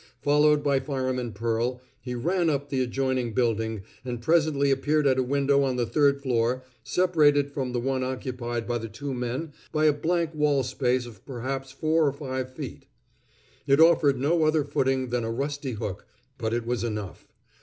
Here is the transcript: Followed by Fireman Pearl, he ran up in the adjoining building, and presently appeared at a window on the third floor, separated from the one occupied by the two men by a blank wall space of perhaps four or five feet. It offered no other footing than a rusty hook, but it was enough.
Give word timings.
Followed 0.23 0.63
by 0.63 0.79
Fireman 0.79 1.31
Pearl, 1.31 1.79
he 2.01 2.15
ran 2.15 2.49
up 2.49 2.63
in 2.63 2.69
the 2.79 2.83
adjoining 2.83 3.35
building, 3.35 3.83
and 4.03 4.19
presently 4.19 4.71
appeared 4.71 5.05
at 5.05 5.19
a 5.19 5.21
window 5.21 5.61
on 5.63 5.75
the 5.75 5.85
third 5.85 6.23
floor, 6.23 6.63
separated 6.83 7.51
from 7.51 7.71
the 7.71 7.79
one 7.79 8.03
occupied 8.03 8.65
by 8.67 8.79
the 8.79 8.87
two 8.89 9.13
men 9.13 9.53
by 9.71 9.85
a 9.85 9.93
blank 9.93 10.33
wall 10.33 10.63
space 10.63 11.05
of 11.05 11.23
perhaps 11.23 11.71
four 11.71 12.07
or 12.07 12.13
five 12.13 12.51
feet. 12.51 12.87
It 13.67 13.79
offered 13.79 14.19
no 14.19 14.43
other 14.43 14.63
footing 14.63 15.11
than 15.11 15.23
a 15.23 15.29
rusty 15.29 15.73
hook, 15.73 16.07
but 16.39 16.51
it 16.51 16.65
was 16.65 16.83
enough. 16.83 17.27